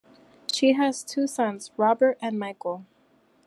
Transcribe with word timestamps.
She 0.51 0.73
has 0.73 1.03
two 1.03 1.27
sons, 1.27 1.69
Robert 1.77 2.17
and 2.23 2.39
Michael. 2.39 2.87